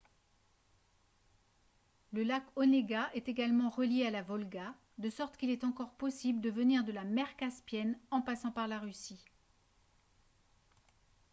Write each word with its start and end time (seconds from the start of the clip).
le 2.11 2.23
lac 2.23 2.43
onega 2.55 3.11
est 3.13 3.29
également 3.29 3.69
relié 3.69 4.03
à 4.07 4.09
la 4.09 4.23
volga 4.23 4.73
de 4.97 5.11
sorte 5.11 5.37
qu'il 5.37 5.51
est 5.51 5.63
encore 5.63 5.91
possible 5.93 6.41
de 6.41 6.49
venir 6.49 6.83
de 6.83 6.91
la 6.91 7.03
mer 7.03 7.35
caspienne 7.35 7.95
en 8.09 8.19
passant 8.23 8.49
par 8.49 8.67
la 8.67 8.79
russie 8.79 9.23